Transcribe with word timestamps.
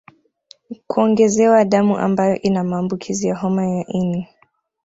Kuongezewa 0.87 1.65
damu 1.65 1.97
ambayo 1.97 2.41
ina 2.41 2.63
maambukizi 2.63 3.27
ya 3.27 3.35
homa 3.35 3.67
ya 3.67 3.85
ini 3.87 4.27